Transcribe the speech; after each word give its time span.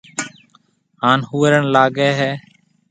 ھان 1.01 1.19
ھُروڻ 1.29 1.63
لگائيَ 1.73 2.11
ھيََََ 2.19 2.31